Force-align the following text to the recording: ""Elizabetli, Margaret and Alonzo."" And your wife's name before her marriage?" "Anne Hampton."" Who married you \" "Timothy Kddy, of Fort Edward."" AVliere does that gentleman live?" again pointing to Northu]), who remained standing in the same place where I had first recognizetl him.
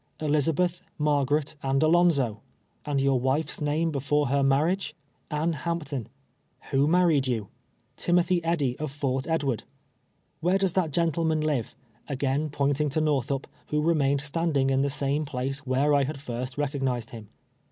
""Elizabetli, 0.19 0.81
Margaret 0.97 1.53
and 1.61 1.83
Alonzo."" 1.83 2.39
And 2.87 2.99
your 2.99 3.19
wife's 3.19 3.61
name 3.61 3.91
before 3.91 4.29
her 4.29 4.41
marriage?" 4.41 4.95
"Anne 5.29 5.53
Hampton."" 5.53 6.07
Who 6.71 6.87
married 6.87 7.27
you 7.27 7.49
\" 7.67 7.81
"Timothy 7.97 8.41
Kddy, 8.41 8.75
of 8.81 8.89
Fort 8.89 9.27
Edward."" 9.27 9.61
AVliere 10.43 10.57
does 10.57 10.73
that 10.73 10.89
gentleman 10.91 11.41
live?" 11.41 11.75
again 12.07 12.49
pointing 12.49 12.89
to 12.89 12.99
Northu]), 12.99 13.43
who 13.67 13.79
remained 13.79 14.21
standing 14.21 14.71
in 14.71 14.81
the 14.81 14.89
same 14.89 15.23
place 15.23 15.67
where 15.67 15.93
I 15.93 16.05
had 16.05 16.19
first 16.19 16.55
recognizetl 16.55 17.11
him. 17.11 17.27